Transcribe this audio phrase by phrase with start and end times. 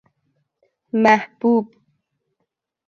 [1.03, 1.67] محبوب